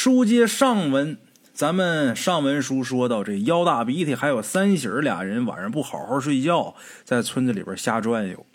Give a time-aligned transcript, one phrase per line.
[0.00, 1.18] 书接上文，
[1.52, 8.46] 咱们上文书说到，这腰大鼻涕还有三喜儿俩人晚上不好好睡觉，在村子里边瞎转悠。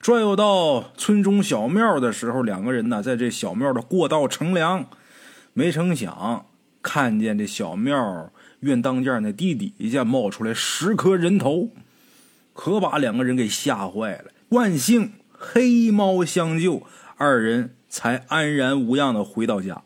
[0.00, 4.86] 转悠到村中小庙的时候，两个人呢，在这小庙的过道乘凉，
[5.52, 6.46] 没成想
[6.82, 11.68] 看见这小庙院当间那地底下冒出来十颗人头，
[12.52, 14.32] 可把两个人给吓坏了。
[14.48, 16.82] 万幸黑猫相救，
[17.16, 19.84] 二人才安然无恙的回到家。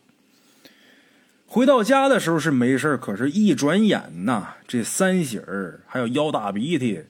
[1.49, 7.01] 回到家的时候是没事可是，一转眼呐，这三喜儿还有腰大鼻涕，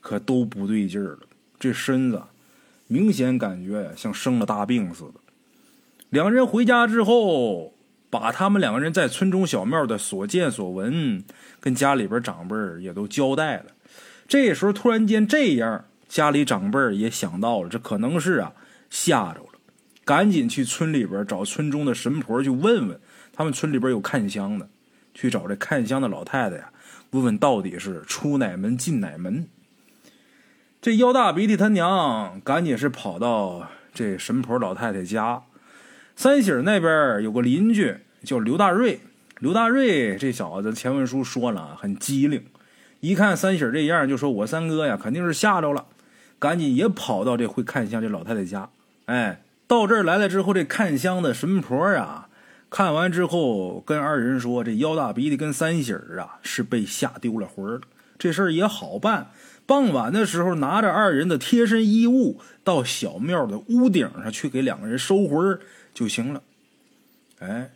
[0.00, 1.20] 可都不对劲儿了。
[1.60, 2.20] 这身子
[2.88, 5.14] 明显感觉，像生了大病似的。
[6.10, 7.72] 两人回家之后，
[8.10, 11.22] 把他们两个人在村中小庙的所见所闻，
[11.60, 13.66] 跟家里边长辈也都交代了。
[14.26, 18.52] 这时候突然间这样，家里长辈也想到了，这可能是啊
[18.90, 19.58] 吓着了，
[20.04, 23.00] 赶紧去村里边找村中的神婆去问问。
[23.34, 24.68] 他们村里边有看香的，
[25.12, 26.70] 去找这看香的老太太呀，
[27.10, 29.46] 问问到底是出哪门进哪门。
[30.80, 35.42] 这腰大鼻涕他娘赶紧是跑到这神婆老太太家。
[36.14, 39.00] 三喜那边有个邻居叫刘大瑞，
[39.40, 42.44] 刘大瑞这小子前文书说了很机灵，
[43.00, 45.86] 一看三喜这样，就说我三哥呀肯定是吓着了，
[46.38, 48.68] 赶紧也跑到这会看香这老太太家。
[49.06, 52.23] 哎，到这儿来了之后，这看香的神婆呀。
[52.74, 57.82] 看完之后，跟二人说：“这腰大鼻涕跟三喜儿啊，是被吓丢了魂儿了。
[58.18, 59.30] 这事儿也好办。
[59.64, 65.60] 傍晚的时候，拿着二人的贴身衣物，到小庙的屋顶上去给两个人收魂儿
[65.94, 66.42] 就行了。”
[67.38, 67.70] 哎，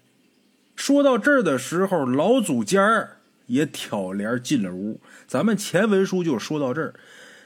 [0.74, 5.00] 说到这儿的时候，老祖尖儿也挑帘进了屋。
[5.28, 6.94] 咱们前文书就说到这儿，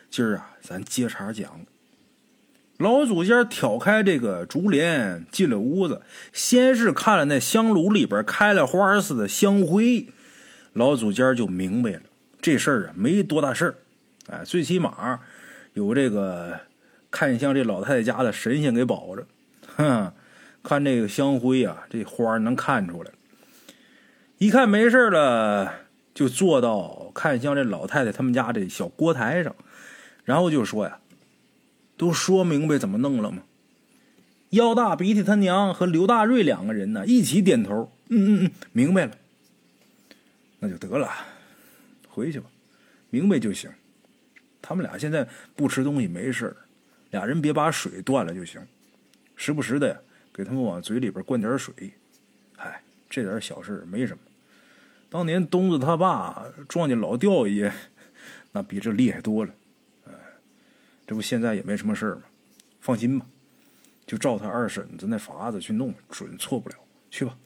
[0.09, 1.61] 今儿啊，咱接茬讲。
[2.83, 6.02] 老祖家挑开这个竹帘进了屋子，
[6.33, 10.08] 先是看了那香炉里边开了花似的香灰，
[10.72, 12.00] 老祖家就明白了
[12.41, 13.75] 这事儿啊没多大事儿，
[14.27, 15.20] 哎，最起码
[15.75, 16.59] 有这个
[17.09, 19.25] 看向这老太太家的神仙给保着，
[19.76, 20.12] 哼，
[20.65, 23.12] 看这个香灰啊，这花能看出来。
[24.38, 25.72] 一看没事了，
[26.12, 29.54] 就坐到看向这老太太他们家这小锅台上，
[30.25, 30.98] 然后就说呀。
[32.03, 33.45] 都说明白怎么弄了吗？
[34.51, 39.17] 腰大鼻涕他娘和刘大瑞两个人呢，一起点头，嗯嗯嗯，明白了。
[40.59, 41.09] 那就得了，
[42.09, 42.47] 回去吧，
[43.11, 43.71] 明白就行。
[44.61, 46.57] 他们俩现在不吃东西没事
[47.13, 48.61] 俩人别把水断了就行，
[49.37, 50.03] 时不时的，
[50.34, 51.73] 给他们往嘴里边灌点水。
[52.57, 54.19] 哎，这点小事没什么。
[55.09, 57.73] 当年东子他爸撞见老吊爷，
[58.51, 59.55] 那比这厉害多了。
[61.07, 62.23] 这不现在也没什么事儿吗？
[62.81, 63.27] 放心吧，
[64.07, 66.75] 就照他二婶子那法子去弄，准错不了。
[67.11, 67.37] 去吧。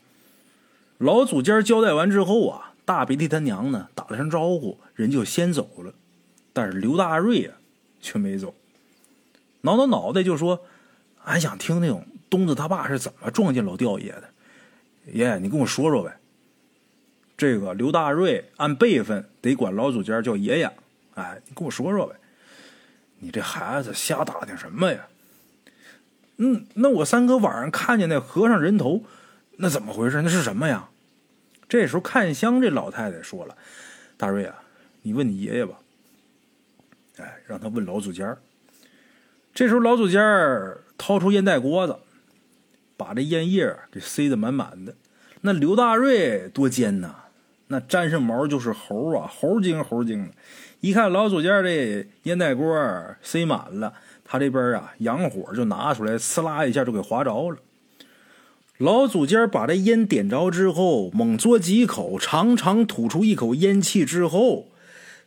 [0.99, 5.93] 老祖家交代完之后啊，大鼻涕他娘呢打了声招呼，人就先走了。
[6.53, 7.57] 但是刘大瑞啊
[8.01, 8.55] 却没走，
[9.61, 10.65] 挠挠脑袋就说
[11.25, 14.31] ：“俺想听听东子他爸是怎么撞见老吊爷的。
[15.13, 16.17] 爷，你跟我说说呗。”
[17.37, 20.73] 这个刘大瑞按辈分得管老祖家叫爷爷。
[21.15, 22.17] 哎，你跟我说说呗。
[23.19, 25.07] 你这孩子瞎打听什么呀？
[26.39, 29.05] 嗯，那我三哥晚上看见那和尚人头，
[29.57, 30.21] 那怎么回事？
[30.23, 30.89] 那是什么呀？
[31.69, 33.57] 这时候看香这老太太说了
[34.17, 34.63] ：“大瑞啊，
[35.03, 35.79] 你问你爷爷吧。”
[37.17, 38.37] 哎，让他问老祖家。
[39.55, 40.21] 这时候老祖家
[40.99, 41.97] 掏出烟袋锅子，
[42.99, 44.95] 把这烟叶给塞得满满的。
[45.41, 47.15] 那刘大瑞多尖呐，
[47.69, 50.35] 那沾上毛就是猴啊，猴精猴精的。
[50.87, 52.73] 一看老祖家这烟袋锅
[53.21, 53.93] 塞满了，
[54.25, 57.59] 他这边啊洋火就拿出来，呲啦一下就给划着了。
[58.79, 64.69] 老祖家把这烟点着之后，猛嘬几口，长长吐出一口烟气之后，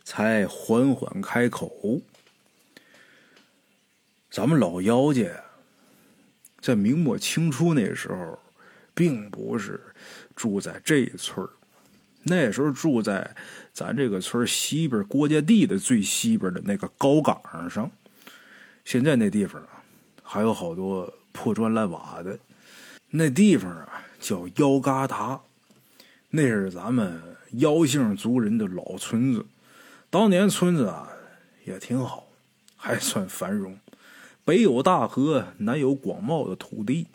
[0.02, 2.00] 才缓缓开口
[4.32, 5.26] ：“咱们老妖家
[6.62, 8.38] 在明末清初那时候，
[8.94, 9.78] 并不是
[10.34, 11.46] 住在这村
[12.24, 13.34] 那时候住在。”
[13.72, 17.40] 咱这个村西边郭家地的最西边的那个高岗
[17.70, 17.90] 上，
[18.84, 19.80] 现在那地方啊，
[20.22, 22.36] 还有好多破砖烂瓦的。
[23.10, 25.40] 那地方啊叫腰嘎达，
[26.30, 27.22] 那是咱们
[27.52, 29.46] 腰姓族人的老村子。
[30.10, 31.08] 当年村子啊
[31.64, 32.26] 也挺好，
[32.76, 33.78] 还算繁荣。
[34.44, 37.06] 北有大河，南有广袤的土地，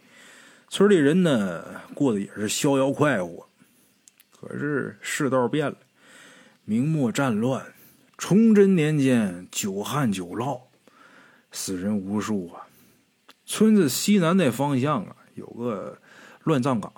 [0.70, 1.64] 村里人呢
[1.94, 3.48] 过得也是逍遥快活。
[4.48, 5.76] 可是世道变了。
[6.64, 7.66] 明末战乱，
[8.18, 10.62] 崇祯年间久旱久涝，
[11.52, 12.68] 死人无数啊！
[13.46, 15.98] 村子西南那方向啊，有个
[16.44, 16.94] 乱葬岗，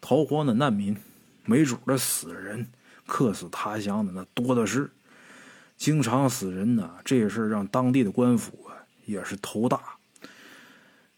[0.00, 0.96] 逃荒的难民，
[1.44, 2.68] 没准的死人，
[3.06, 4.90] 客死他乡的那多的是。
[5.76, 9.80] 经常死人呢，这事让当地的官府啊也是头大。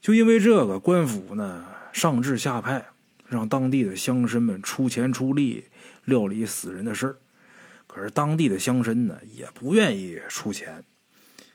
[0.01, 2.87] 就因为这个，官府呢上至下派，
[3.35, 5.65] 让当地的乡绅们出钱出力
[6.05, 7.17] 料理死人的事儿。
[7.89, 10.85] 可是当地的乡绅呢也不愿意出钱，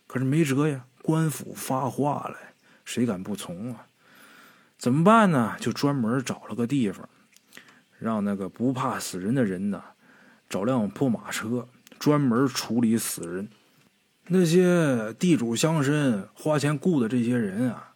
[0.05, 2.37] 可是没辙呀，官府发话了，
[2.83, 3.87] 谁敢不从啊？
[4.77, 5.55] 怎么办呢？
[5.59, 7.07] 就专门找了个地方，
[7.97, 9.81] 让那个不怕死人的人呢，
[10.49, 11.67] 找辆破马车。
[11.97, 13.49] 专门处理死人，
[14.27, 17.88] 那些地主乡绅花钱雇的这些人啊，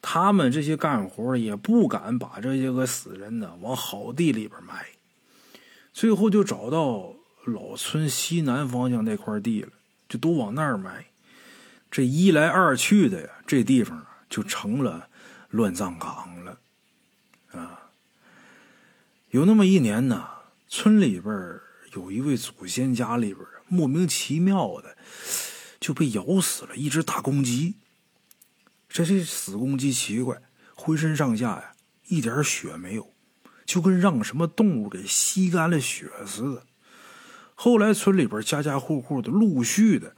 [0.00, 4.86] 他们这些干活也不敢把这些个死人呢往好地里边埋，
[5.92, 7.14] 最后就找到
[7.44, 9.68] 老村西南方向那块地了，
[10.08, 11.06] 就都往那儿埋。
[11.90, 15.08] 这一来二去的呀，这地方就成了
[15.50, 16.58] 乱葬岗了。
[17.52, 17.90] 啊，
[19.30, 20.28] 有那么一年呢，
[20.68, 21.58] 村里边
[21.94, 24.96] 有一位祖先家里边莫名其妙的
[25.80, 27.74] 就被咬死了一只大公鸡。
[28.98, 30.36] 这这死公鸡奇怪，
[30.74, 31.72] 浑身上下呀
[32.08, 33.14] 一点血没有，
[33.64, 36.66] 就跟让什么动物给吸干了血似的。
[37.54, 40.16] 后来村里边家家户户的陆续的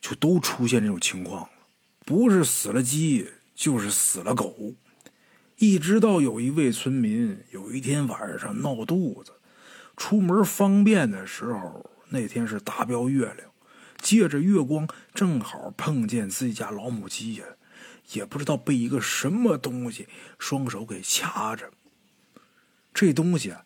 [0.00, 1.50] 就都出现这种情况了，
[2.06, 4.74] 不是死了鸡就是死了狗。
[5.58, 9.32] 一直到有一位村民有一天晚上闹肚子。
[9.98, 13.50] 出门方便的时候，那天是大标月亮，
[14.00, 17.44] 借着月光正好碰见自己家老母鸡呀，
[18.12, 20.08] 也不知道被一个什么东西
[20.38, 21.70] 双手给掐着。
[22.92, 23.64] 这东西啊，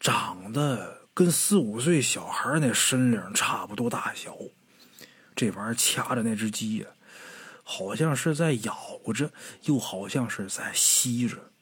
[0.00, 4.36] 长得跟四五岁小孩那身量差不多大小。
[5.34, 6.86] 这玩意儿掐着那只鸡呀，
[7.62, 9.32] 好像是在咬着，
[9.64, 11.52] 又好像是在吸着。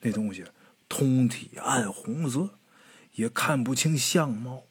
[0.00, 0.44] 那东西
[0.88, 2.50] 通体暗红色。
[3.14, 4.62] 也看不清相貌。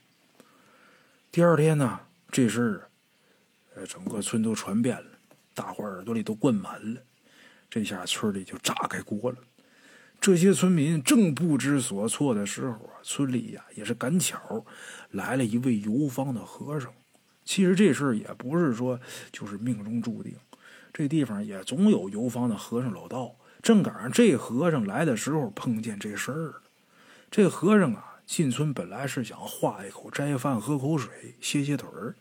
[1.30, 2.00] 第二天呢，
[2.32, 2.90] 这事儿，
[3.76, 5.17] 呃，整个村都传遍了，
[5.58, 7.02] 大伙耳朵里都灌满了。
[7.68, 9.38] 这下村里就炸开锅了。
[10.22, 14.64] 这些村民正不知所措的时候啊，村里呀也是赶巧
[15.12, 16.94] 来了一位游方的和尚。
[17.44, 19.00] 其实这事儿也不是说
[19.32, 20.36] 就是命中注定，
[20.94, 23.36] 这地方也总有游方的和尚老道。
[23.64, 26.62] 正赶上这和尚来的时候，碰见这事儿了。
[27.32, 28.14] 这和尚啊。
[28.28, 32.14] 进村本来是想化一口斋饭、喝口水、歇歇腿儿，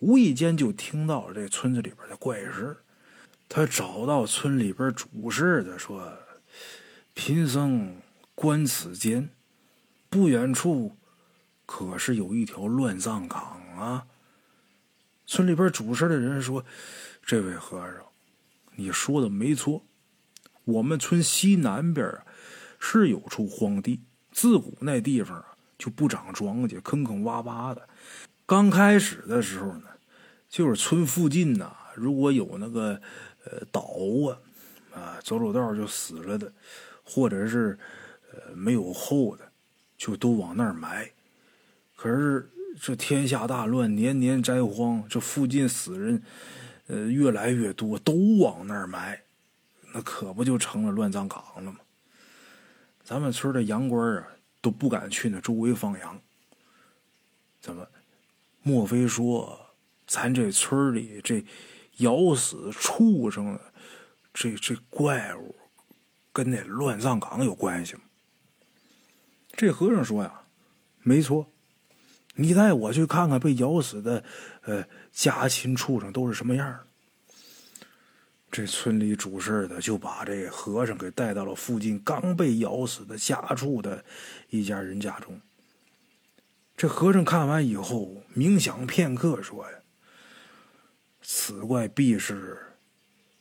[0.00, 2.76] 无意间就听到了这村子里边的怪事。
[3.48, 6.12] 他找到村里边主事的说
[7.14, 7.96] ：“贫僧
[8.34, 9.30] 观此间，
[10.08, 10.96] 不远处
[11.66, 14.06] 可是有一条乱葬岗啊。”
[15.26, 16.64] 村里边主事的人说
[17.24, 18.04] ：“这位和尚，
[18.76, 19.84] 你说的没错，
[20.64, 22.24] 我们村西南边啊
[22.78, 24.00] 是有处荒地。”
[24.32, 25.44] 自古那地方
[25.76, 27.88] 就不长庄稼，坑坑洼洼的。
[28.50, 29.84] 刚开始的时候呢，
[30.48, 33.00] 就是村附近呐，如果有那个
[33.44, 33.80] 呃倒
[34.28, 34.34] 啊
[34.92, 36.52] 啊走走道就死了的，
[37.04, 37.78] 或者是
[38.32, 39.52] 呃没有后的，
[39.96, 41.08] 就都往那儿埋。
[41.94, 42.50] 可是
[42.82, 46.20] 这天下大乱，年年灾荒，这附近死人
[46.88, 49.22] 呃越来越多，都往那儿埋，
[49.94, 51.78] 那可不就成了乱葬岗了吗？
[53.04, 54.26] 咱们村的洋官啊
[54.60, 56.20] 都不敢去那周围放羊。
[57.60, 57.86] 怎么？
[58.62, 59.74] 莫非说
[60.06, 61.44] 咱这村里这
[61.98, 63.60] 咬死畜生的
[64.32, 65.54] 这这怪物
[66.32, 68.00] 跟那乱葬岗有关系吗？
[69.52, 70.42] 这和尚说呀，
[71.02, 71.46] 没错。
[72.36, 74.24] 你带我去看看被咬死的
[74.62, 76.80] 呃家禽畜生都是什么样。
[78.50, 84.04] 这村里主事的就把这和尚给带到了附近刚被咬死的家畜的
[84.48, 85.40] 一家人家中。
[86.80, 89.78] 这和尚看完以后，冥想片刻，说：“呀，
[91.20, 92.54] 此怪必是《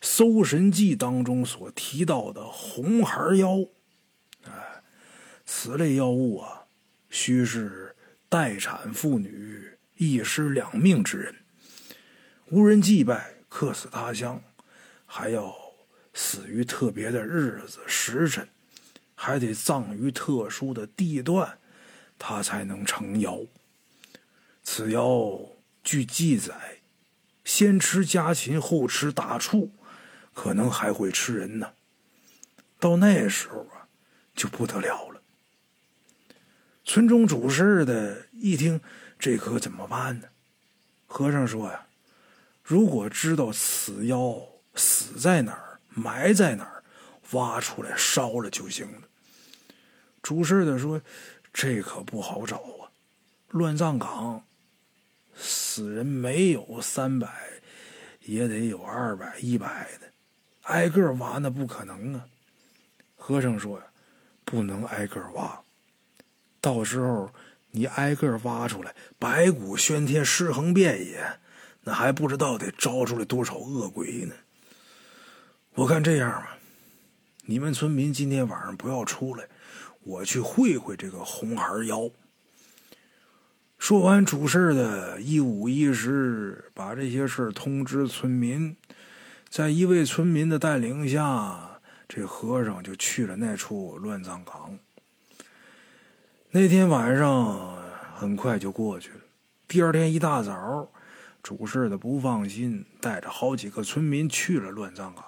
[0.01, 3.59] 搜神记》当中所提到的红孩妖。
[4.43, 4.83] 哎，
[5.45, 6.65] 此类妖物啊，
[7.09, 7.95] 须是
[8.27, 11.35] 待产妇女、一尸两命之人，
[12.49, 14.41] 无人祭拜，客死他乡。”
[15.07, 15.55] 还要
[16.13, 18.45] 死于特别的日子时辰，
[19.15, 21.57] 还得葬于特殊的地段，
[22.19, 23.39] 他才能成妖。
[24.61, 25.39] 此妖
[25.83, 26.53] 据记载，
[27.43, 29.71] 先吃家禽，后吃大畜，
[30.33, 31.71] 可能还会吃人呢。
[32.79, 33.87] 到那时候啊，
[34.35, 35.21] 就不得了了。
[36.83, 38.79] 村中主事的一听，
[39.17, 40.27] 这可怎么办呢？
[41.07, 41.87] 和尚说呀
[42.61, 44.39] ：“如果知道此妖。”
[44.75, 46.83] 死在哪儿，埋在哪儿，
[47.31, 49.01] 挖出来烧了就行了。
[50.21, 51.01] 主事的说
[51.51, 52.91] ：“这可不好找啊，
[53.49, 54.43] 乱葬岗
[55.35, 57.27] 死人没有三百，
[58.21, 60.11] 也得有二百、一百的，
[60.63, 62.27] 挨个挖那不可能啊。”
[63.17, 63.85] 和尚说：“呀，
[64.45, 65.61] 不能挨个挖，
[66.61, 67.31] 到时候
[67.71, 71.39] 你挨个挖出来，白骨喧天，尸横遍野，
[71.83, 74.35] 那还不知道得招出来多少恶鬼呢。
[75.73, 76.57] 我看这样吧，
[77.45, 79.47] 你们村民今天晚上不要出来。”
[80.03, 82.09] 我去会会这个红孩妖。
[83.77, 88.75] 说完主事的一五一十，把这些事通知村民。
[89.49, 94.77] 在一位村民的带领下，这和尚就去了那处乱葬岗。
[96.51, 97.77] 那天晚上
[98.15, 99.19] 很快就过去了。
[99.67, 100.91] 第二天一大早，
[101.41, 105.23] 主事的不放心，带着好几个村民去了乱葬岗。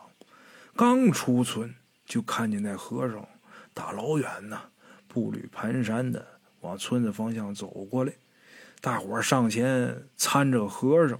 [0.75, 1.73] 刚出村，
[2.05, 3.27] 就看见那和尚
[3.73, 4.61] 大老远呢。
[5.13, 6.25] 步履蹒跚的
[6.61, 8.13] 往村子方向走过来，
[8.79, 11.19] 大伙上前搀着和尚，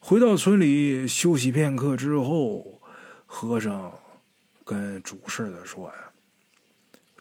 [0.00, 2.80] 回到村里休息片刻之后，
[3.26, 3.92] 和尚
[4.64, 5.94] 跟主事的说呀：“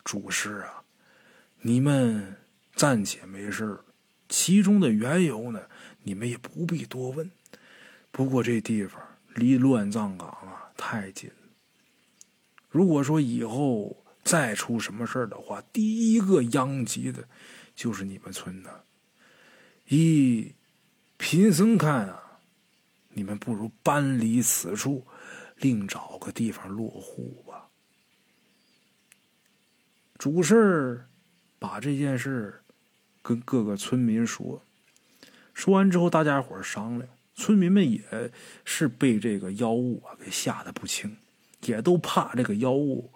[0.05, 0.81] 主事啊，
[1.59, 2.37] 你们
[2.73, 3.77] 暂且没事
[4.29, 5.59] 其中的缘由呢，
[6.03, 7.29] 你们也不必多问。
[8.11, 9.01] 不过这地方
[9.35, 11.29] 离乱葬岗啊太近，
[12.69, 17.27] 如果说以后……”再出什么事儿的话，第一个殃及的，
[17.75, 18.83] 就是你们村的。
[19.89, 20.53] 依
[21.17, 22.39] 贫僧看啊，
[23.09, 25.05] 你们不如搬离此处，
[25.57, 27.67] 另找个地方落户吧。
[30.17, 31.09] 主事儿
[31.59, 32.61] 把这件事
[33.21, 34.63] 跟各个村民说，
[35.53, 38.31] 说完之后，大家伙商量，村民们也
[38.63, 41.17] 是被这个妖物啊给吓得不轻，
[41.65, 43.11] 也都怕这个妖物。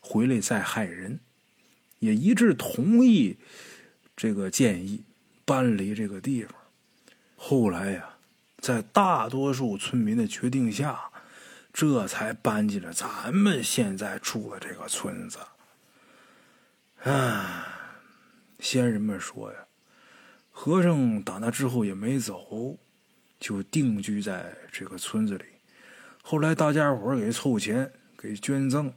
[0.00, 1.20] 回来再害人，
[1.98, 3.38] 也一致同意
[4.16, 5.04] 这个建议，
[5.44, 6.54] 搬离这个地方。
[7.36, 8.16] 后来呀，
[8.58, 11.10] 在大多数村民的决定下，
[11.72, 15.38] 这才搬进了咱们现在住的这个村子。
[17.04, 17.66] 啊，
[18.58, 19.58] 先人们说呀，
[20.50, 22.76] 和尚打那之后也没走，
[23.38, 25.44] 就定居在这个村子里。
[26.22, 28.92] 后来大家伙给凑钱，给捐赠。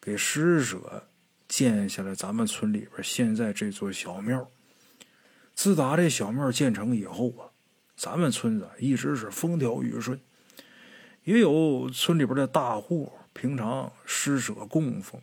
[0.00, 1.06] 给施舍
[1.46, 4.48] 建下了咱们村里边现在这座小庙。
[5.54, 7.44] 自打这小庙建成以后啊，
[7.94, 10.18] 咱们村子一直是风调雨顺，
[11.24, 15.20] 也有村里边的大户平常施舍供奉，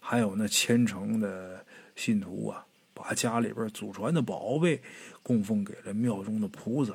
[0.00, 1.62] 还有那虔诚的
[1.94, 2.64] 信徒啊，
[2.94, 4.80] 把家里边祖传的宝贝
[5.22, 6.94] 供奉给了庙中的菩萨。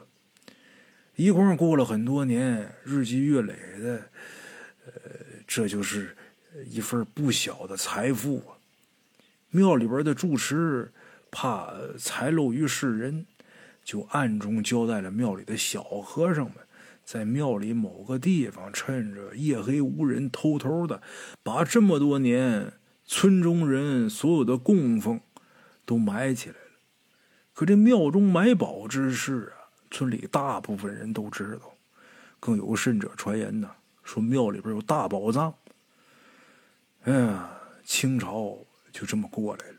[1.15, 4.01] 一共过了很多年，日积月累的，
[4.87, 4.91] 呃，
[5.45, 6.15] 这就是。
[6.65, 8.57] 一份不小的财富啊！
[9.51, 10.91] 庙里边的住持
[11.31, 13.25] 怕财漏于世人，
[13.83, 16.55] 就暗中交代了庙里的小和尚们，
[17.03, 21.01] 在庙里某个地方，趁着夜黑无人，偷偷的
[21.43, 22.73] 把这么多年
[23.05, 25.19] 村中人所有的供奉
[25.85, 26.79] 都埋起来了。
[27.53, 31.73] 可这庙中埋宝之事啊，村里大部分人都知道，
[32.39, 33.69] 更有甚者传言呢，
[34.03, 35.53] 说庙里边有大宝藏。
[37.03, 37.49] 哎呀，
[37.85, 39.77] 清朝就这么过来了。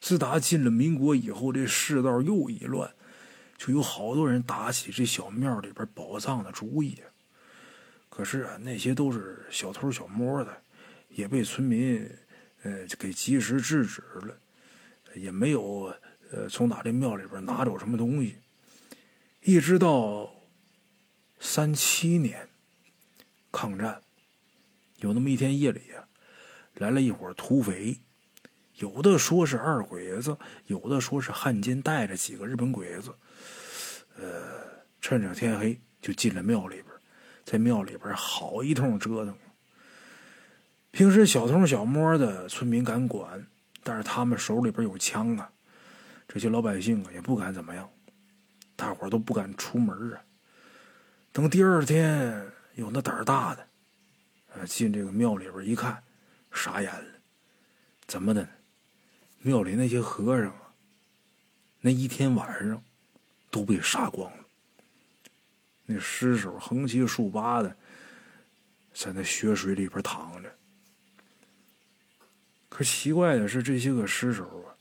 [0.00, 2.94] 自打进了民国以后，这世道又一乱，
[3.56, 6.98] 就有好多人打起这小庙里边宝藏的主意。
[8.08, 10.62] 可是啊，那些都是小偷小摸的，
[11.08, 12.06] 也被村民
[12.62, 14.36] 呃给及时制止了，
[15.14, 15.94] 也没有
[16.30, 18.36] 呃从哪这庙里边拿走什么东西。
[19.42, 20.30] 一直到
[21.38, 22.46] 三七年
[23.50, 24.02] 抗战，
[24.98, 26.06] 有那么一天夜里呀。
[26.74, 27.98] 来了一伙土匪，
[28.76, 30.36] 有的说是二鬼子，
[30.66, 33.14] 有的说是汉奸带着几个日本鬼子。
[34.16, 34.52] 呃，
[35.00, 36.86] 趁着天黑就进了庙里边，
[37.44, 39.34] 在庙里边好一通折腾。
[40.90, 43.46] 平时小偷小摸的村民敢管，
[43.82, 45.50] 但是他们手里边有枪啊，
[46.26, 47.88] 这些老百姓啊也不敢怎么样，
[48.74, 50.20] 大伙都不敢出门啊。
[51.32, 53.66] 等第二天，有那胆儿大的，
[54.54, 56.02] 呃，进这个庙里边一看。
[56.52, 57.20] 傻眼了，
[58.06, 58.48] 怎么的？
[59.42, 60.74] 庙里那些和尚啊，
[61.80, 62.82] 那一天晚上
[63.50, 64.44] 都被杀光了。
[65.86, 67.74] 那尸首横七竖八的，
[68.92, 70.54] 在那血水里边躺着。
[72.68, 74.76] 可奇怪的是，这些个尸首啊，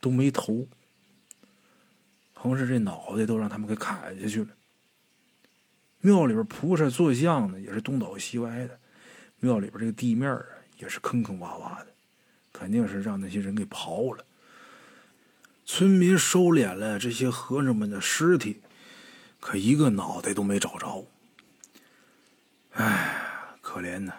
[0.00, 0.66] 都没头，
[2.32, 4.50] 横是这脑袋都让他们给砍下去了。
[6.00, 8.78] 庙里边菩萨坐像呢，也是东倒西歪的。
[9.40, 10.44] 庙里边这个地面啊。
[10.78, 11.88] 也是坑坑洼洼的，
[12.52, 14.24] 肯定是让那些人给刨了。
[15.64, 18.62] 村民收敛了这些和尚们的尸体，
[19.38, 21.06] 可一个脑袋都没找着。
[22.72, 24.14] 唉，可怜呐！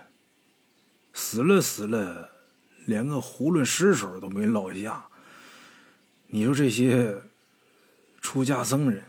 [1.13, 2.29] 死了死了，
[2.85, 5.05] 连个囫囵尸首都没落下。
[6.27, 7.19] 你说这些
[8.21, 9.03] 出家僧人，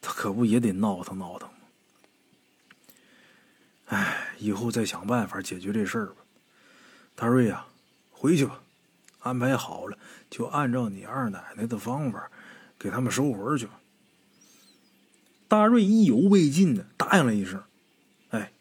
[0.00, 1.54] 他可不也得闹腾闹腾吗？
[3.86, 6.16] 唉，以后再想办法解决这事儿吧。
[7.20, 7.66] 大瑞呀，
[8.12, 8.60] 回去吧，
[9.18, 9.98] 安排好了
[10.30, 12.30] 就按照你二奶奶的方法
[12.78, 13.72] 给他们收魂去吧。
[15.48, 17.60] 大瑞意犹未尽的答应了一声，
[18.30, 18.52] 哎，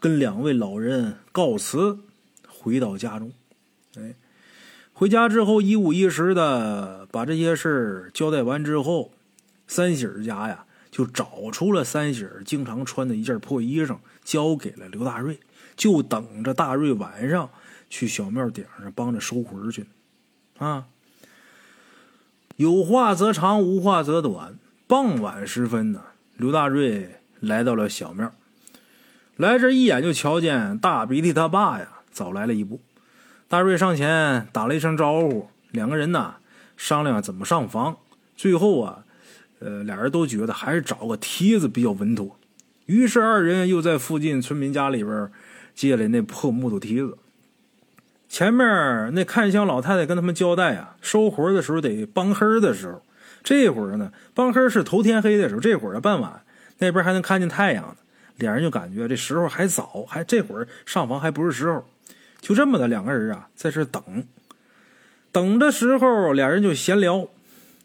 [0.00, 2.00] 跟两位老人告辞，
[2.48, 3.32] 回到家中。
[3.96, 4.16] 哎，
[4.92, 9.12] 回家之后一五一十的把这些事交代完之后，
[9.68, 13.98] 三喜儿家呀就找出了三喜儿经常穿的一件破衣裳。
[14.24, 15.38] 交给了刘大瑞，
[15.76, 17.50] 就等着大瑞晚上
[17.88, 19.86] 去小庙顶上帮着收魂去。
[20.58, 20.86] 啊，
[22.56, 24.58] 有话则长，无话则短。
[24.86, 26.02] 傍晚时分呢，
[26.36, 28.32] 刘大瑞来到了小庙，
[29.36, 32.80] 来这一眼就瞧见大鼻涕他爸呀，早来了一步。
[33.48, 36.36] 大瑞上前打了一声招呼，两个人呢
[36.76, 37.96] 商量怎么上房。
[38.36, 39.04] 最后啊，
[39.60, 42.38] 呃，俩人都觉得还是找个梯子比较稳妥。
[42.86, 45.30] 于是二人又在附近村民家里边
[45.74, 47.16] 借了那破木头梯子。
[48.34, 53.00] 前面那看香老太太跟他们交代啊，收活的时候得帮黑的时候。
[53.44, 56.42] 这会儿呢，帮黑是头天黑的时候，这会儿傍晚，
[56.78, 57.96] 那边还能看见太阳呢。
[58.38, 61.86] 俩人就感觉这时候还早，还这会儿上房还不是时候。
[62.40, 64.02] 就这么的，两个人啊在这等，
[65.30, 67.28] 等的时候，俩人就闲聊。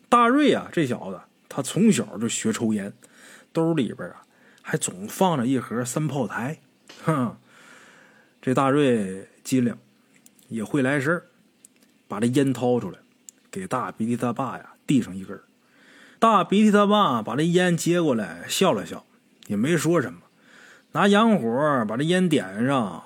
[0.10, 2.92] 大瑞啊，这小子他从小就学抽烟，
[3.54, 4.24] 兜里边啊。
[4.64, 6.58] 还总放着一盒三炮台，
[7.04, 7.38] 哼！
[8.42, 9.76] 这大瑞机灵，
[10.50, 11.24] 也会来事儿，
[12.08, 13.00] 把这烟掏出来，
[13.50, 15.40] 给大鼻涕他爸呀递上一根。
[16.20, 19.06] 大鼻涕他爸把这烟接过来，笑了笑，
[19.48, 20.20] 也没说什么，
[20.92, 23.04] 拿洋火把这烟点上，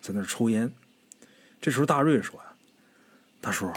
[0.00, 0.72] 在那抽烟。
[1.60, 2.52] 这时候大瑞说呀
[3.40, 3.72] ：“大叔，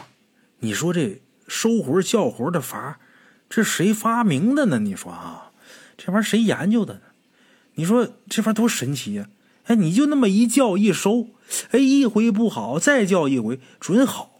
[0.59, 2.99] 你说这收魂叫魂的法，
[3.49, 4.79] 这谁发明的呢？
[4.79, 5.51] 你说啊，
[5.97, 7.01] 这玩意儿谁研究的呢？”
[7.77, 9.27] 你说这玩意多神奇呀！
[9.65, 11.27] 哎，你就那么一叫一收，
[11.71, 14.39] 哎，一回不好，再叫一回准好。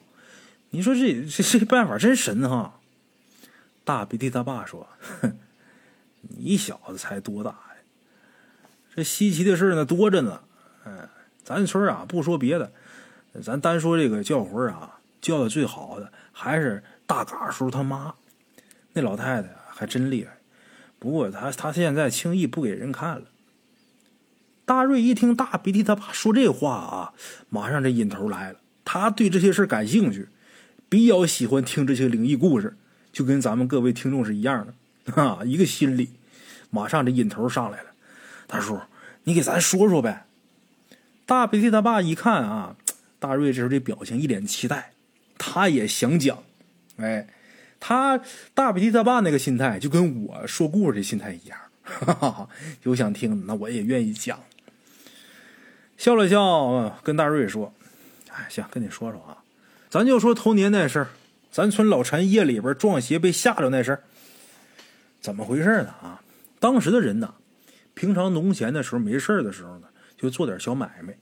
[0.71, 2.79] 你说这这这办法真神哈！
[3.83, 4.87] 大鼻涕他爸说
[5.21, 5.37] ：“哼，
[6.21, 7.57] 你小子才多大呀？
[8.95, 10.41] 这稀奇的事呢多着呢。
[10.83, 11.07] 哎，
[11.43, 12.71] 咱村啊，不说别的，
[13.41, 18.15] 咱单说这个叫魂啊，叫的最好的还是大嘎叔他妈。
[18.93, 20.37] 那老太太还真厉害。”
[20.97, 23.25] 不过她她现在轻易不给人看了。
[24.65, 27.13] 大瑞一听大鼻涕他爸说这话啊，
[27.49, 28.59] 马上这瘾头来了。
[28.83, 30.27] 他对这些事感兴趣，
[30.89, 32.75] 比较喜欢听这些灵异故事，
[33.11, 34.67] 就跟咱们各位听众是一样
[35.05, 36.09] 的啊，一个心理。
[36.71, 37.91] 马上这瘾头上来了，
[38.47, 38.79] 大叔，
[39.23, 40.25] 你给咱说说呗。
[41.25, 42.75] 大鼻涕他爸一看啊，
[43.19, 44.91] 大瑞这时候这表情一脸期待，
[45.37, 46.43] 他也想讲，
[46.97, 47.27] 哎。
[47.77, 48.19] 他
[48.55, 52.49] 大鼻涕他爸那个心态就跟我说故事的心态一样，哈哈哈
[52.81, 54.39] 有想听那我也愿意讲。
[55.97, 57.73] 笑了笑，跟大瑞说
[58.31, 59.37] ：“哎，行，跟你说说啊，
[59.89, 61.07] 咱就说头年那事儿，
[61.51, 64.03] 咱村老陈夜里边撞邪被吓着那事儿，
[65.21, 65.89] 怎么回事呢？
[66.01, 66.21] 啊，
[66.59, 67.33] 当时的人呢，
[67.93, 71.15] 平常农闲的时候没事的时候呢，就做点小买卖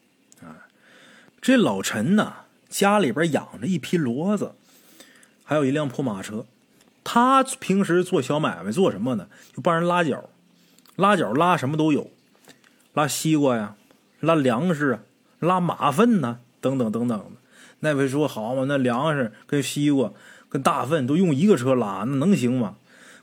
[0.48, 0.66] 啊。
[1.42, 2.34] 这老陈呢，
[2.70, 4.54] 家里边养着一匹骡子，
[5.44, 6.46] 还有一辆破马车。”
[7.06, 9.28] 他平时做小买卖做什么呢？
[9.54, 10.30] 就帮人拉脚，
[10.96, 12.10] 拉脚拉什么都有，
[12.94, 13.76] 拉西瓜呀，
[14.24, 15.00] 拉粮食啊，
[15.40, 17.32] 拉马粪呐，等等等等。
[17.82, 20.14] 那位说好嘛，那粮食跟西瓜
[20.48, 22.78] 跟大粪都用一个车拉，那能行吗？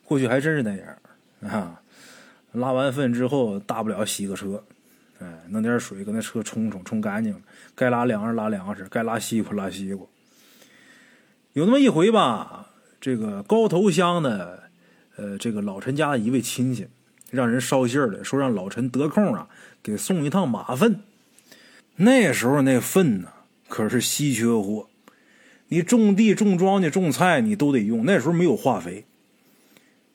[0.05, 0.99] 过去还真是那样
[1.51, 1.81] 啊。
[2.53, 4.63] 拉完粪之后，大不了洗个车，
[5.19, 7.35] 哎，弄点水跟那车冲冲冲干净。
[7.75, 10.07] 该拉粮食拉粮食，该拉西瓜拉西瓜。
[11.55, 12.67] 有那么一回吧。
[13.01, 14.65] 这个高头乡的，
[15.17, 16.87] 呃，这个老陈家的一位亲戚，
[17.31, 19.49] 让人捎信儿的说，让老陈得空啊，
[19.83, 21.01] 给送一趟马粪。
[21.97, 23.29] 那时候那粪呢，
[23.69, 24.89] 可是稀缺货，
[25.69, 28.05] 你种地、种庄稼、种菜，你都得用。
[28.05, 29.05] 那时候没有化肥，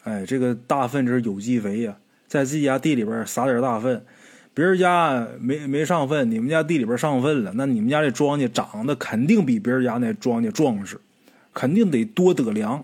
[0.04, 1.98] 哎，这个大粪这是有机肥呀，
[2.28, 4.06] 在自己家地里边撒点大粪，
[4.54, 11.00] 别人家没没上粪，你们家地里边上粪了，那你们家这庄稼长得肯定比别人家那庄稼壮实。
[11.54, 12.84] 肯定得多得粮，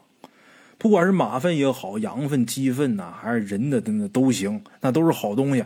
[0.77, 5.65] 不管是马粪也好，羊粪、鸡粪呐，还是人的那都行，那都是好东西。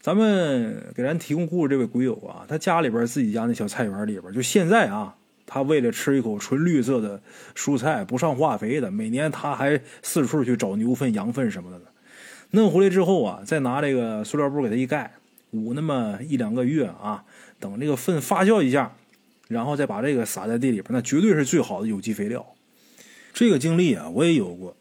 [0.00, 7.20] 咱们给咱提供故事这位鬼友啊，他家里边自己家那小菜园里边，就现在啊，他为了吃一口纯绿色的
[7.56, 11.80] 蔬菜，不上化肥的，每年他还四处去找牛粪、羊粪什么的。
[12.52, 15.12] 弄回来之后啊，再拿这个塑料布给它一盖，
[15.50, 17.24] 捂那么一两个月啊，
[17.58, 18.94] 等这个粪发酵一下，
[19.48, 22.46] 然后再把这个撒在地里边，那绝对是最好的有机肥料。
[23.34, 24.76] 这个经历啊，我也有过。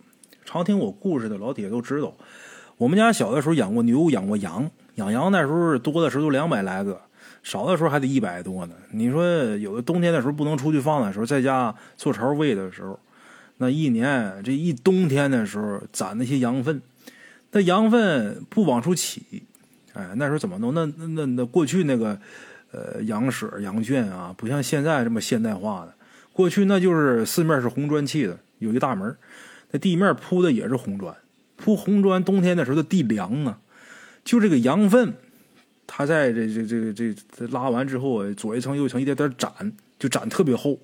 [0.46, 2.16] 常听我故事的老铁都知道，
[2.78, 4.70] 我们家小的时候养过牛，养过羊。
[4.98, 7.00] 养羊那时候多的时候都两百来个，
[7.44, 8.74] 少的时候还得一百多呢。
[8.92, 9.24] 你说
[9.58, 13.00] 有的冬天的时候不能出去放的时候，在家做巢喂的时候，
[13.58, 16.82] 那一年这一冬天的时候攒那些羊粪，
[17.52, 19.22] 那羊粪不往出起，
[19.94, 20.74] 哎，那时候怎么弄？
[20.74, 22.20] 那那那那过去那个
[22.72, 25.94] 呃羊舍羊圈啊，不像现在这么现代化的。
[26.34, 29.16] 过去那就是四面是红砖砌的，有一大门，
[29.70, 31.16] 那地面铺的也是红砖，
[31.56, 33.60] 铺红砖，冬天的时候的地凉啊。
[34.28, 35.13] 就这个羊粪，
[35.88, 40.78] 它在这这这这这拉完之后，左一层右一层一点点攒，就攒特别厚，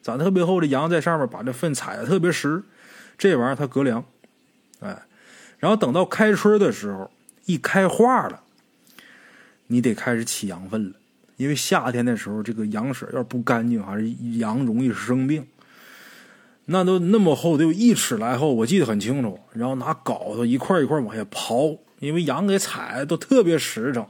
[0.00, 0.62] 攒特别厚。
[0.62, 2.62] 这羊在上面把这粪踩的特别实，
[3.18, 4.02] 这玩意儿它隔凉，
[4.80, 5.02] 哎，
[5.58, 7.10] 然后等到开春的时候，
[7.44, 8.40] 一开化了，
[9.66, 10.94] 你得开始起羊粪了，
[11.36, 15.46] 因为夏天的时候这个羊舍要是不干净，还是羊容易生病。
[16.64, 19.38] 那都那么厚，得有一尺来厚，我记得很清楚。
[19.52, 21.78] 然后拿镐头一块一块往下刨。
[21.98, 24.06] 因为羊给踩都特别实诚，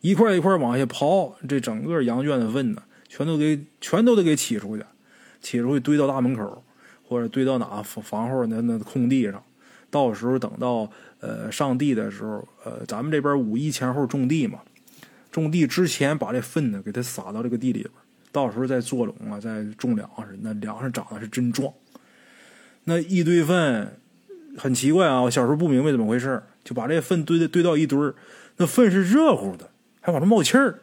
[0.00, 4.84] 一块一块往下刨，这整个羊圈的粪呢，全都给全都得给起出去，
[5.40, 6.62] 起出去堆到大门口，
[7.06, 9.42] 或者堆到哪房房后那那空地上。
[9.90, 10.90] 到时候等到
[11.20, 14.60] 呃上地的时候，呃咱们这边五一前后种地嘛，
[15.32, 17.90] 种地之前把这粪呢给它撒到这个地里边，
[18.30, 21.72] 到时候再做垄啊，再种粮食，那粮食长得是真壮。
[22.84, 23.98] 那一堆粪
[24.58, 26.42] 很奇怪啊，我小时候不明白怎么回事。
[26.68, 28.14] 就把这粪堆的堆到一堆儿，
[28.58, 29.70] 那粪是热乎的，
[30.02, 30.80] 还往上冒气儿。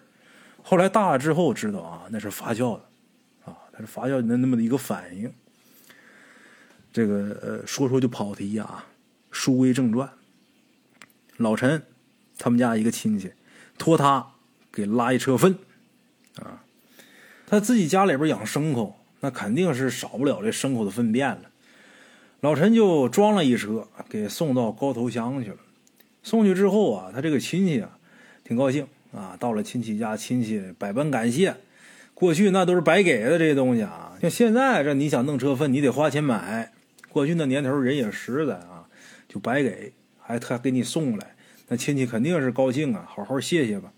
[0.63, 2.81] 后来大了之后知道啊，那是发酵的，
[3.45, 5.31] 啊，它是发酵的那么的一个反应。
[6.91, 8.87] 这个呃，说说就跑题啊。
[9.29, 10.09] 书归正传，
[11.37, 11.83] 老陈
[12.39, 13.31] 他们家一个亲戚
[13.77, 14.25] 托他
[14.71, 15.55] 给拉一车粪，
[16.41, 16.63] 啊，
[17.45, 21.51] 他自己家里边养牲口，那肯定是少不了这牲口的粪便了。
[22.39, 25.57] 老陈就装了一车，给送到高头乡去了。
[26.25, 27.99] 送去之后啊，他这个亲戚啊，
[28.43, 29.37] 挺高兴啊。
[29.39, 31.55] 到了亲戚家，亲戚百般感谢。
[32.15, 36.71] 过去那都是白给的这些东西啊，像现在这你想弄车粪，你得花钱买。
[37.09, 38.87] 过去那年头人也实在啊，
[39.29, 41.35] 就白给，还他给你送来，
[41.67, 43.93] 那亲戚肯定是高兴啊，好好谢谢吧，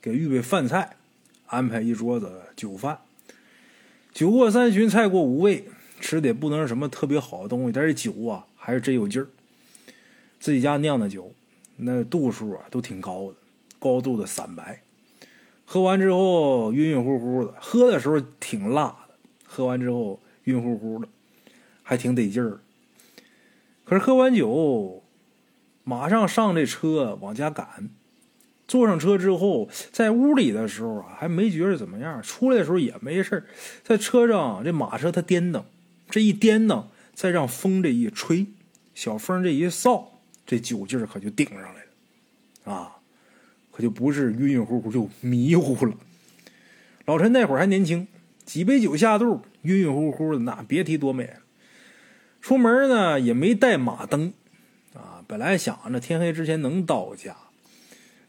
[0.00, 0.96] 给预备饭菜，
[1.44, 3.00] 安排一桌子酒饭。
[4.14, 5.66] 酒过三巡，菜过五味，
[6.00, 9.28] 吃的也不能是什么特别好的东西，但是酒啊还是真有劲儿。
[10.40, 11.34] 自己家酿的酒。
[11.76, 13.34] 那度数啊都挺高的，
[13.78, 14.82] 高度的散白，
[15.64, 21.08] 喝完之后晕晕乎乎的，喝的时候挺辣的，喝完之后晕乎乎的，
[21.82, 22.60] 还挺得劲儿。
[23.84, 25.02] 可是喝完酒，
[25.84, 27.90] 马上上这车往家赶，
[28.66, 33.44] 坐上车之后，在屋里的时候啊还没觉着怎么样，出来的时候也没事
[33.84, 35.62] 在车上这马车它颠蹬，
[36.08, 38.46] 这一颠蹬，再让风这一吹，
[38.94, 40.15] 小风这一扫。
[40.46, 41.84] 这酒劲儿可就顶上来
[42.64, 42.96] 了，啊，
[43.72, 45.92] 可就不是晕晕乎乎，就迷糊了。
[47.04, 48.06] 老陈那会儿还年轻，
[48.44, 51.40] 几杯酒下肚，晕晕乎乎的，那别提多美了。
[52.40, 54.32] 出门呢也没带马灯，
[54.94, 57.36] 啊，本来想着天黑之前能到家，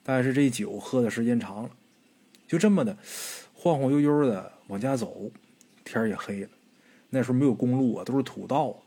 [0.01, 1.69] 但是这酒喝的时间长了，
[2.47, 2.97] 就这么的
[3.53, 5.29] 晃晃悠悠的往家走，
[5.83, 6.49] 天也黑了。
[7.11, 8.77] 那时候没有公路啊，都是土道啊，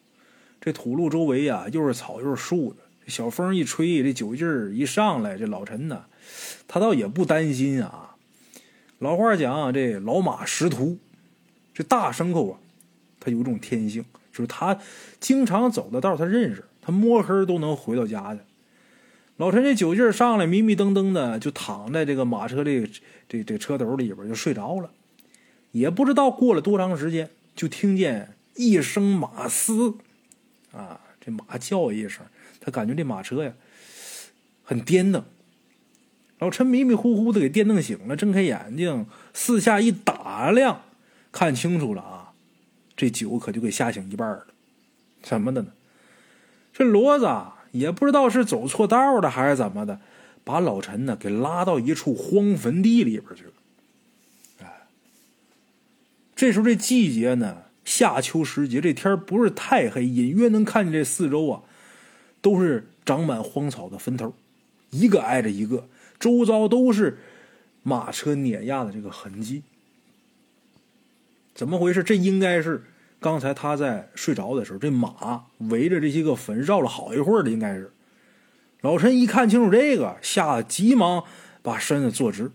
[0.61, 2.83] 这土路周围呀又是草又是树的。
[3.11, 6.05] 小风一吹，这酒劲儿一上来，这老陈呢，
[6.67, 8.15] 他倒也不担心啊。
[9.01, 10.99] 老话讲，这老马识途，
[11.75, 12.59] 这大牲口啊，
[13.19, 14.79] 他有种天性，就是他
[15.19, 18.41] 经常走的道他认识，他摸黑都能回到家去。
[19.39, 22.89] 老陈这酒劲儿上来，迷迷瞪瞪的就躺在这个马车这
[23.27, 24.91] 这这车斗里边就睡着了，
[25.73, 29.95] 也不知道过了多长时间，就听见一声马嘶，
[30.73, 32.25] 啊，这马叫一声。
[32.61, 33.53] 他感觉这马车呀，
[34.63, 35.25] 很颠蹬。
[36.39, 40.83] 老陈迷迷糊糊的给颠弄醒了，睁开眼睛，四下一打量，
[41.33, 42.33] 看清楚了啊，
[42.97, 44.47] 这酒可就给吓醒一半了。
[45.23, 45.73] 怎么的呢？
[46.73, 47.29] 这骡子
[47.73, 50.01] 也不知道是走错道了还是怎么的，
[50.43, 53.53] 把老陈呢给拉到一处荒坟地里边去了。
[54.63, 54.87] 哎，
[56.35, 61.63] 这时候这季节呢，夏秋时节，这天不是太黑，隐约能看见这四周啊。
[62.41, 64.33] 都是长满荒草的坟头，
[64.91, 67.19] 一个挨着一个，周遭都是
[67.83, 69.63] 马车碾压的这个痕迹。
[71.55, 72.03] 怎么回事？
[72.03, 72.85] 这应该是
[73.21, 77.93] 刚才他在睡着的时候，这马围着这些个坟绕了好一会儿的，应该是。
[78.81, 81.25] 老陈一看清楚这个，吓得急忙
[81.61, 82.51] 把身子坐直，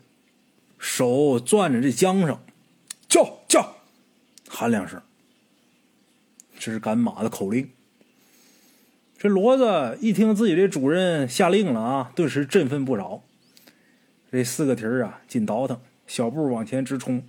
[0.79, 2.39] 手攥着这缰绳，
[3.07, 3.75] 叫叫，
[4.49, 4.99] 喊两声。
[6.57, 7.69] 这是赶马的口令。
[9.25, 13.23] 这骡子一听自己这主人下令了啊，顿时振奋不少。
[14.31, 17.23] 这四个蹄儿啊，紧倒腾，小步往前直冲。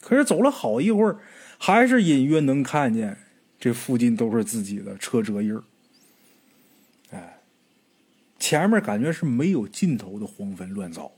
[0.00, 1.20] 可是走了好一会儿，
[1.56, 3.16] 还是隐约能看见
[3.60, 5.62] 这附近都是自己的车辙印儿。
[7.12, 7.38] 哎，
[8.40, 11.12] 前面感觉是没有尽头的荒坟乱糟。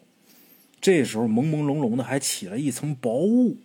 [0.79, 3.57] 这时候朦朦胧胧的还起了一层薄雾，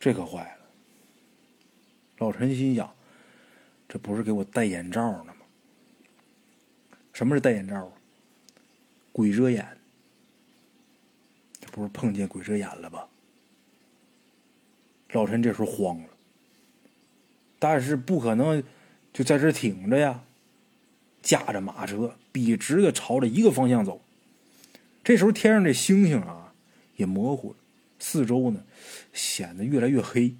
[0.00, 0.66] 这可坏了。
[2.16, 2.90] 老陈心想：
[3.86, 5.34] 这不是给我戴眼罩呢吗？
[7.18, 7.92] 什么是戴眼罩啊？
[9.10, 9.66] 鬼遮眼。
[11.60, 13.08] 这不是碰见鬼遮眼了吧？
[15.10, 16.08] 老陈这时候慌了，
[17.58, 18.62] 但是不可能
[19.12, 20.22] 就在这挺着呀，
[21.20, 24.00] 驾着马车笔直的朝着一个方向走。
[25.02, 26.54] 这时候天上这星星啊
[26.94, 27.56] 也模糊了，
[27.98, 28.62] 四周呢
[29.12, 30.36] 显得越来越黑。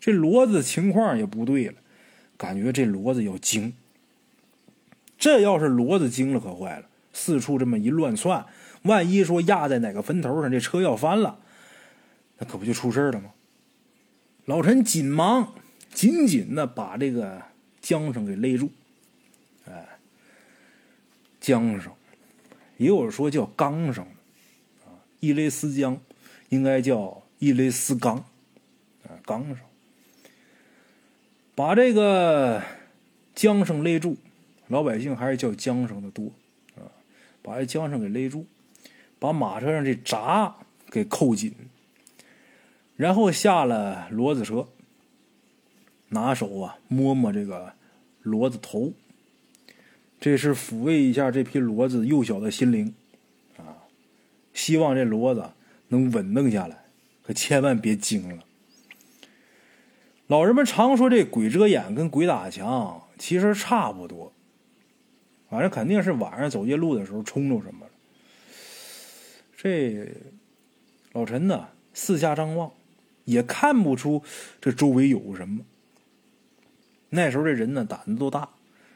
[0.00, 1.74] 这骡子情况也不对了，
[2.36, 3.72] 感觉这骡子要惊。
[5.18, 8.46] 这要是骡子惊了可坏了，四处这么一乱窜，
[8.82, 11.40] 万一说压在哪个坟头上，这车要翻了，
[12.38, 13.32] 那可不就出事了吗？
[14.44, 15.52] 老陈紧忙
[15.92, 17.42] 紧紧的把这个
[17.82, 18.70] 缰绳给勒住，
[19.66, 19.98] 哎，
[21.42, 21.92] 缰绳，
[22.76, 24.04] 也有人说叫钢绳，
[24.86, 25.98] 啊，一勒丝缰，
[26.48, 28.16] 应该叫一勒丝钢，
[29.02, 29.58] 啊，钢绳，
[31.54, 32.62] 把这个
[33.34, 34.16] 缰绳勒住，
[34.68, 36.32] 老百姓还是叫缰绳的多，
[36.76, 36.88] 啊，
[37.42, 38.46] 把这缰绳给勒住，
[39.18, 40.56] 把马车上这闸
[40.90, 41.54] 给扣紧。
[42.96, 44.68] 然后下了骡子车，
[46.08, 47.72] 拿手啊摸摸这个
[48.24, 48.92] 骡子头，
[50.20, 52.94] 这是抚慰一下这匹骡子幼小的心灵，
[53.56, 53.86] 啊，
[54.52, 55.50] 希望这骡子
[55.88, 56.84] 能稳定下来，
[57.22, 58.42] 可千万别惊了。
[60.26, 64.32] 老人们常说这鬼遮眼跟鬼打墙其实差不多，
[65.48, 67.92] 反正肯定是晚上走夜路的时候冲着什么了。
[69.56, 70.08] 这
[71.12, 72.72] 老陈呢，四下张望。
[73.24, 74.22] 也看不出
[74.58, 75.62] 这周围有什么。
[77.10, 78.48] 那时候这人呢胆子都大，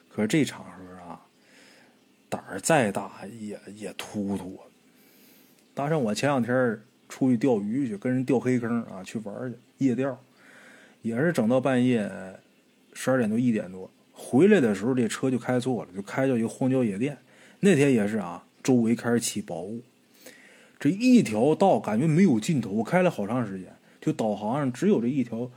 [0.09, 1.21] 可是这场合啊，
[2.31, 4.65] 胆儿再大也也突突啊。
[5.75, 10.19] 搭上我前两天出去钓鱼去，跟人钓黑坑啊，去玩去夜钓，
[11.03, 12.11] 也是整到半夜
[12.95, 13.91] 十二点多一点多，
[14.23, 17.19] 回来的时候这车就开错了，就开到一个荒郊野店。
[17.61, 19.83] 那天也是啊，周围开始起薄雾，
[20.79, 23.69] 这一条道感觉没有尽头，我开了好长时间。
[24.01, 25.49] 就导航上只有这一条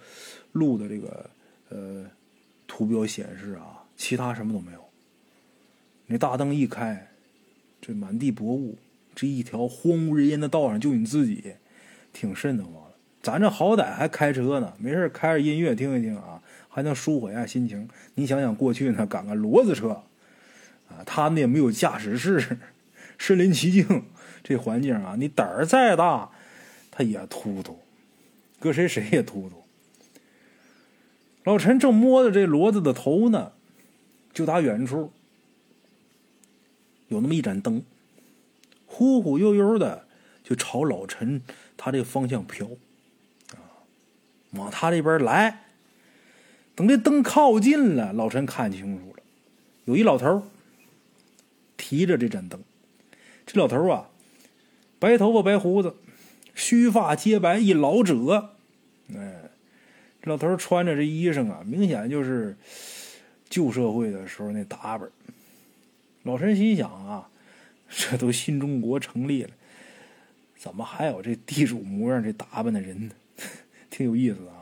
[0.51, 1.29] 路的这个
[1.69, 2.05] 呃
[2.67, 4.79] 图标显示啊，其他什么都没有。
[6.07, 7.07] 那大灯一开，
[7.81, 8.77] 这满地薄雾，
[9.15, 11.53] 这一条荒无人烟的道上就你自己，
[12.13, 12.93] 挺瘆得慌的。
[13.23, 16.34] 咱这好歹还开车呢，没事开着音乐听一听啊，
[16.75, 17.87] 还能舒缓一下心情。
[18.15, 20.03] 你想想过去呢，赶个骡子车
[20.89, 22.57] 啊，他们也没有驾驶室，
[23.17, 24.03] 身临其境，
[24.43, 26.31] 这环境啊，你胆儿再大，
[26.91, 27.79] 他也突突。
[28.59, 29.63] 搁谁谁也突突。
[31.45, 33.53] 老陈正摸着这骡子的头呢，
[34.33, 35.13] 就打远处
[37.07, 37.81] 有那么一盏灯，
[38.85, 40.05] 忽忽悠悠的
[40.43, 41.41] 就朝老陈
[41.77, 42.67] 他这个方向飘，
[43.53, 43.63] 啊，
[44.51, 45.61] 往他这边来。
[46.75, 49.23] 等这灯靠近了，老陈看清楚了，
[49.85, 50.45] 有一老头
[51.77, 52.59] 提着这盏灯。
[53.45, 54.09] 这老头啊，
[54.99, 55.95] 白头发白胡子。
[56.53, 58.51] 须发皆白，一老者。
[59.13, 59.41] 哎，
[60.21, 62.55] 这老头穿着这衣裳啊，明显就是
[63.49, 65.09] 旧社会的时候那打扮。
[66.23, 67.29] 老陈心想啊，
[67.89, 69.51] 这都新中国成立了，
[70.57, 73.13] 怎么还有这地主模样这打扮的人呢？
[73.91, 74.54] 挺有意思的。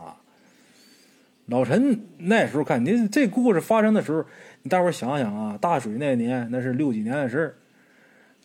[1.47, 4.25] 老陈那时候看，您这故事发生的时候，
[4.61, 7.55] 你大伙想想啊，大水那年那是六几年的事儿。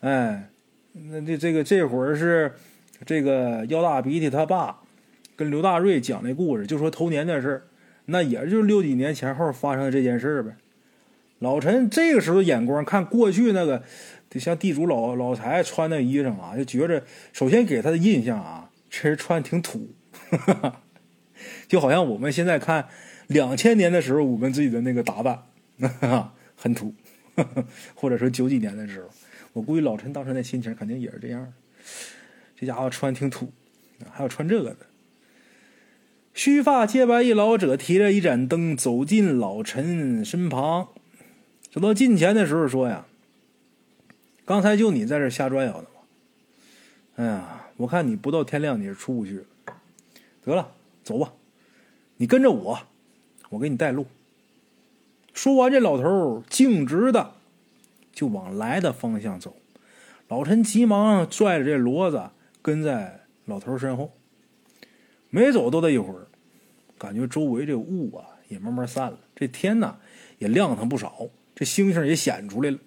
[0.00, 0.50] 哎，
[0.92, 2.52] 那这这个这会儿是。
[3.06, 4.80] 这个腰大鼻涕他爸
[5.36, 7.62] 跟刘大瑞讲那故事，就说头年的事儿
[8.06, 10.56] 那也就是六几年前后发生的这件事儿呗。
[11.38, 13.84] 老陈这个时候眼光看过去那个，
[14.32, 17.00] 像地主老老财穿那衣裳啊，就觉着
[17.32, 19.86] 首先给他的印象啊，这人穿挺土，
[21.68, 22.88] 就好像我们现在看
[23.26, 25.42] 两千年的时候我们自己的那个打扮，
[26.56, 26.94] 很土
[27.36, 29.08] 呵呵，或者说九几年的时候。
[29.54, 31.52] 我估计老陈当时那心情肯定也是这样
[32.54, 33.50] 这家伙穿挺土，
[34.10, 34.86] 还有穿这个的。
[36.34, 40.88] 须发皆白一老者提着一盏灯走进老陈身旁，
[41.70, 43.06] 走到近前的时候说：“呀，
[44.44, 45.88] 刚才就你在这瞎转悠的吗？
[47.16, 49.44] 哎呀，我看你不到天亮你是出不去。
[50.44, 50.72] 得了，
[51.08, 51.32] 走吧，
[52.18, 52.78] 你跟着我，
[53.48, 54.06] 我给你带路。”
[55.32, 57.32] 说完，这老头径直的
[58.12, 59.56] 就往来的方向走。
[60.28, 64.12] 老陈急忙拽着这骡子跟在老头身后。
[65.30, 66.26] 没走多大一会儿，
[66.98, 69.96] 感觉周围这雾啊也慢慢散了，这天呢
[70.38, 72.78] 也亮堂不少，这星星也显出来了。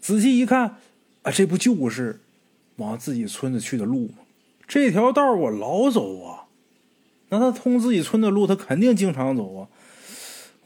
[0.00, 0.76] 仔细一看，
[1.22, 2.20] 啊，这不就是
[2.76, 4.18] 往自己村子去的路吗？
[4.68, 6.43] 这条道我老走啊，
[7.38, 9.68] 那他通自己村的路，他肯定经常走啊。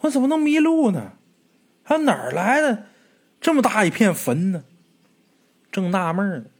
[0.00, 1.12] 我怎么能迷路呢？
[1.82, 2.84] 还哪儿来的
[3.40, 4.64] 这么大一片坟呢？
[5.72, 6.50] 正纳闷呢，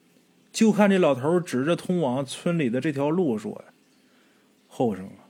[0.53, 3.73] 就看这老头指着通往村里的这条路说：“呀，
[4.67, 5.29] 后生啊，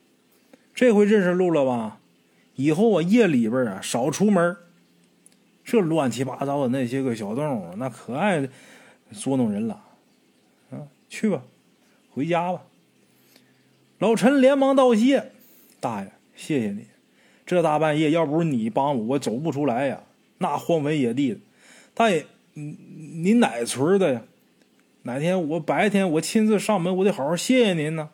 [0.74, 1.98] 这回认识路了吧？
[2.54, 4.56] 以后我，夜里边啊少出门。
[5.64, 8.48] 这乱七八糟的那些个小动物，那可爱
[9.12, 9.82] 捉弄人了。
[10.70, 11.42] 啊，去吧，
[12.10, 12.62] 回家吧。”
[13.98, 15.32] 老陈连忙道谢
[15.80, 16.86] ：“大爷，谢谢你。”
[17.44, 20.02] 这大半夜，要不是你帮我，我走不出来呀！
[20.38, 21.40] 那荒坟野地的，
[21.94, 22.76] 大爷，你
[23.22, 24.22] 你哪村的呀？
[25.02, 28.10] 哪天我白天我亲自上门，我得好好谢谢您呢。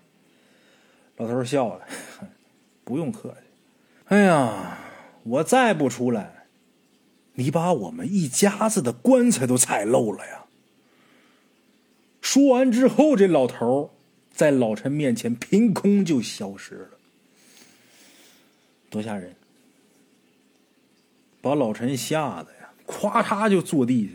[1.16, 1.84] 老头笑了，
[2.84, 3.36] 不用客气。
[4.06, 4.78] 哎呀，
[5.24, 6.46] 我再不出来，
[7.34, 10.44] 你把我们一家子的棺材都踩漏了呀！
[12.20, 13.90] 说完之后，这老头
[14.34, 16.88] 在老陈面前凭空就消失了。
[18.90, 19.34] 多吓人！
[21.40, 24.12] 把老陈吓得呀，咵嚓就坐地下。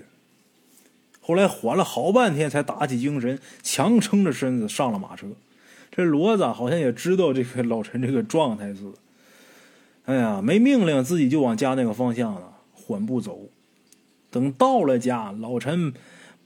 [1.22, 5.28] 后来缓了好半天，才打起精神，强撑着身子上了马车。
[5.92, 8.98] 这骡子好像也知道这个老陈这个状态似的。
[10.06, 13.48] 哎呀，没命令，自己就往家那个方向了，缓步走。
[14.32, 15.94] 等到了家，老陈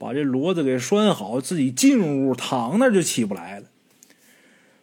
[0.04, 3.66] 把这骡子给拴好，自己进屋躺那就起不来了。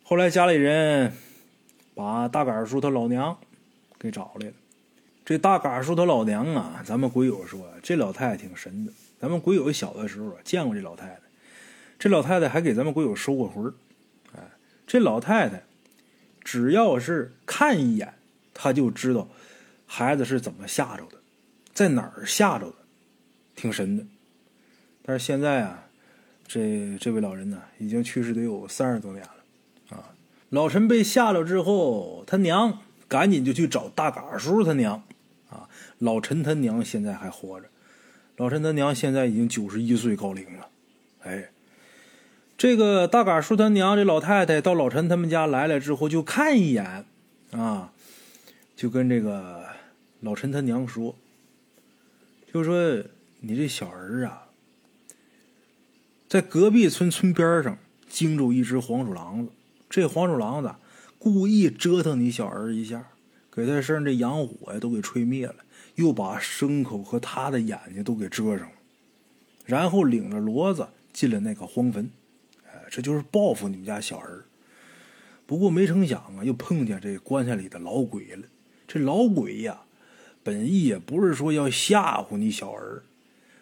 [0.01, 1.13] 后来家里人。
[1.93, 3.38] 把大杆叔他老娘
[3.99, 4.53] 给找来了。
[5.25, 8.93] 这大杆叔他老娘啊，咱们鬼友说这老太太挺神的。
[9.19, 11.19] 咱们鬼友小的时候啊，见过这老太太。
[11.99, 13.71] 这老太太还给咱们鬼友收过魂
[14.34, 14.39] 哎，
[14.88, 15.62] 这老太太
[16.43, 18.13] 只要是看一眼，
[18.53, 19.27] 她就知道
[19.86, 21.17] 孩子是怎么吓着的，
[21.73, 22.75] 在哪儿吓着的，
[23.53, 24.03] 挺神的。
[25.04, 25.88] 但是现在啊，
[26.48, 29.98] 这这位老人呢，已经去世得有三十多年了。
[29.98, 30.14] 啊
[30.50, 35.02] 老陈被吓了之后，他娘赶紧就去找大嘎叔他娘，
[35.50, 37.68] 啊，老陈他娘现在还活着，
[38.36, 40.68] 老陈他娘现在已经九十一岁高龄了，
[41.24, 41.50] 哎，
[42.58, 47.06] 这个大嘎叔他娘这老太太到老陈他们家来了之后，就看一眼，
[47.52, 47.94] 啊，
[48.76, 49.66] 就跟这个
[50.20, 51.16] 老陈他娘说，
[52.54, 53.02] 就说
[53.40, 54.48] 你这小儿啊，
[56.32, 59.52] 在隔壁村村边上惊住一只黄鼠狼子。
[59.89, 60.74] 这黄鼠狼子
[61.20, 63.06] 故意折腾你小儿一下，
[63.52, 65.56] 给他身上这阳火呀都给吹灭了，
[65.96, 68.76] 又把牲口和他的眼睛都给遮上了，
[69.65, 72.10] 然后领着骡子进了那个荒坟，
[72.65, 74.46] 哎，这就是报复你们家小儿。
[75.46, 78.44] 不过没成想啊，又碰见这棺材里的老鬼了。
[78.88, 79.82] 这老鬼呀，
[80.44, 83.04] 本意也不是说要吓唬你小儿，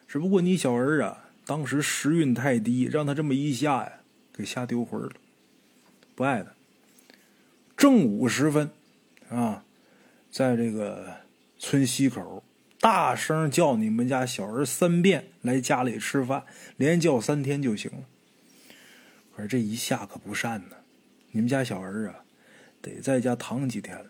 [0.08, 3.94] 只不过你小儿啊，当时时运太低，让他这么一吓呀，
[4.32, 5.14] 给吓丢魂了。
[6.14, 6.52] 不爱他。
[7.76, 8.70] 正午时分，
[9.30, 9.66] 啊，
[10.30, 11.12] 在这个
[11.58, 12.44] 村西口，
[12.80, 16.44] 大声叫你们家小儿三遍来家里吃饭，
[16.78, 18.04] 连叫三天就行了。
[19.36, 20.76] 可是这一下可不善呢，
[21.32, 22.26] 你们家小儿啊，
[22.80, 24.06] 得在家躺几天。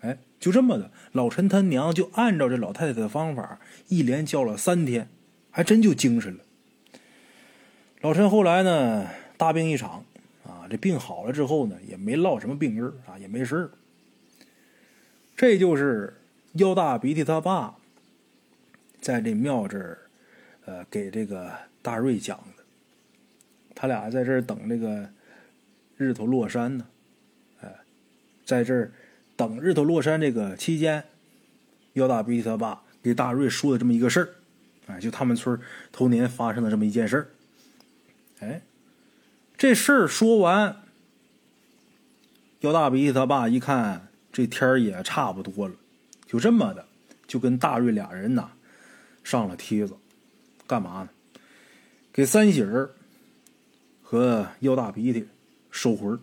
[0.00, 3.58] 哎，就这么的，老陈他娘就按照这老太太的方法，
[3.88, 5.08] 一连叫了三天，
[5.52, 6.40] 还真就精神了。
[8.00, 10.04] 老陈后来呢，大病一场。
[10.44, 13.70] 啊这病好了之后呢，也没落什么病根啊，也没事
[15.36, 16.20] 这就是
[16.54, 17.76] 腰大鼻涕他爸
[19.00, 19.98] 在这庙这儿，
[20.64, 22.64] 呃，给这个大瑞讲的。
[23.74, 25.08] 他俩在这儿等这个
[25.96, 26.86] 日头落山呢，
[27.60, 27.72] 哎，
[28.44, 28.90] 在这儿
[29.36, 31.04] 等日头落山这个期间，
[31.92, 34.28] 腰大鼻涕他爸给大瑞说的这么一个事儿，
[34.86, 35.58] 哎，就他们村
[35.90, 37.28] 头年发生的这么一件事儿，
[38.40, 38.62] 哎。
[39.58, 40.74] 这事儿说完，
[42.60, 45.74] 姚大鼻涕他爸一看这天儿也差不多了，
[46.26, 46.84] 就这么的，
[47.28, 48.50] 就跟大瑞俩人呐
[49.22, 49.94] 上了梯子，
[50.66, 51.08] 干嘛呢？
[52.12, 52.90] 给三喜儿
[54.02, 55.28] 和腰大鼻涕
[55.70, 56.18] 收魂